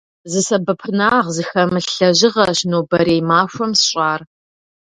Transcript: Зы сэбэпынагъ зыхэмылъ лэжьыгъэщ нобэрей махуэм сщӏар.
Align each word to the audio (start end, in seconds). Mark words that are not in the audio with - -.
Зы 0.31 0.41
сэбэпынагъ 0.47 1.27
зыхэмылъ 1.35 1.89
лэжьыгъэщ 1.95 2.59
нобэрей 2.69 3.21
махуэм 3.29 3.71
сщӏар. 3.79 4.21